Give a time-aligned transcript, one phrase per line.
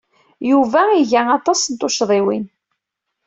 [0.49, 2.45] Yuba iga aṭas n tuccḍiwin.